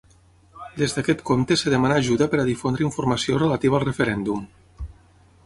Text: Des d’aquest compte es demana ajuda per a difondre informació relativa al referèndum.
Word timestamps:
Des 0.77 0.95
d’aquest 0.95 1.21
compte 1.29 1.57
es 1.59 1.63
demana 1.73 1.99
ajuda 2.03 2.29
per 2.33 2.41
a 2.45 2.47
difondre 2.49 2.87
informació 2.89 3.39
relativa 3.45 3.79
al 3.81 3.87
referèndum. 3.89 4.43